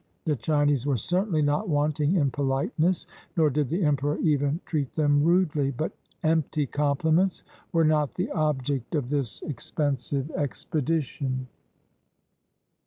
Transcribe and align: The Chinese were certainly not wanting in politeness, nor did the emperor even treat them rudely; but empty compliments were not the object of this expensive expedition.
The 0.25 0.35
Chinese 0.35 0.87
were 0.87 0.97
certainly 0.97 1.43
not 1.43 1.69
wanting 1.69 2.15
in 2.15 2.31
politeness, 2.31 3.05
nor 3.37 3.51
did 3.51 3.69
the 3.69 3.83
emperor 3.83 4.17
even 4.17 4.59
treat 4.65 4.93
them 4.95 5.21
rudely; 5.23 5.69
but 5.69 5.91
empty 6.23 6.65
compliments 6.65 7.43
were 7.71 7.85
not 7.85 8.15
the 8.15 8.31
object 8.31 8.95
of 8.95 9.11
this 9.11 9.43
expensive 9.43 10.31
expedition. 10.31 11.45